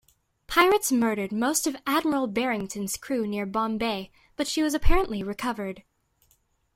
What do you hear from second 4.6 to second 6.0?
was apparently recovered.